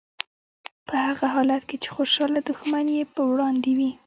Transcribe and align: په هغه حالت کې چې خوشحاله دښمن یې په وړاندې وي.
په 0.87 0.95
هغه 1.05 1.25
حالت 1.35 1.63
کې 1.69 1.77
چې 1.83 1.89
خوشحاله 1.95 2.39
دښمن 2.49 2.85
یې 2.97 3.03
په 3.13 3.21
وړاندې 3.31 3.71
وي. 3.77 3.91